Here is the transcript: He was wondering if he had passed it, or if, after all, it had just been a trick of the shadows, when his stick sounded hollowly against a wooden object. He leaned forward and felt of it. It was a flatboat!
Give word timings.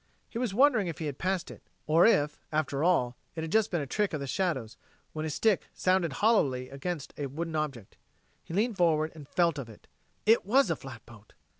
He 0.29 0.39
was 0.39 0.51
wondering 0.51 0.87
if 0.87 0.97
he 0.97 1.05
had 1.05 1.19
passed 1.19 1.51
it, 1.51 1.61
or 1.85 2.07
if, 2.07 2.39
after 2.51 2.83
all, 2.83 3.15
it 3.35 3.41
had 3.43 3.51
just 3.51 3.69
been 3.69 3.81
a 3.81 3.85
trick 3.85 4.13
of 4.13 4.19
the 4.19 4.25
shadows, 4.25 4.75
when 5.13 5.25
his 5.25 5.35
stick 5.35 5.67
sounded 5.75 6.13
hollowly 6.13 6.69
against 6.69 7.13
a 7.19 7.27
wooden 7.27 7.55
object. 7.55 7.97
He 8.43 8.51
leaned 8.55 8.77
forward 8.77 9.11
and 9.13 9.29
felt 9.29 9.59
of 9.59 9.69
it. 9.69 9.87
It 10.25 10.43
was 10.43 10.71
a 10.71 10.75
flatboat! 10.75 11.33